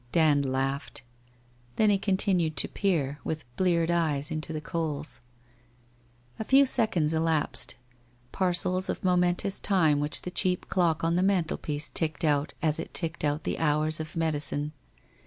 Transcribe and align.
Dand 0.11 0.51
laughed. 0.51 1.03
Then 1.75 1.91
he 1.91 1.99
continued 1.99 2.57
to 2.57 2.67
peer, 2.67 3.19
with 3.23 3.43
bleared 3.55 3.91
eyes, 3.91 4.31
into 4.31 4.51
the 4.51 4.59
coals.... 4.59 5.21
A 6.39 6.43
few 6.43 6.65
seconds 6.65 7.13
elapsed— 7.13 7.75
parcels 8.31 8.89
of 8.89 9.03
momentous 9.03 9.59
time 9.59 9.99
which 9.99 10.23
the 10.23 10.31
cheap 10.31 10.67
clock 10.69 11.03
on 11.03 11.17
the 11.17 11.21
mantelpiece 11.21 11.91
ticked 11.91 12.23
out 12.25 12.55
as 12.63 12.79
it 12.79 12.95
ticked 12.95 13.23
out 13.23 13.43
the 13.43 13.59
hours 13.59 13.99
of 13.99 14.15
medicine. 14.15 14.71